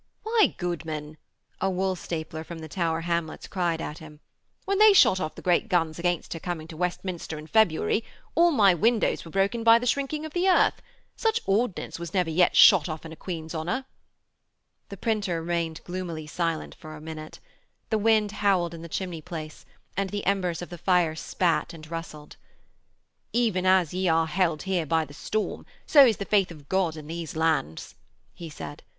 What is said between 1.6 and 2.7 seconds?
woolstapler from the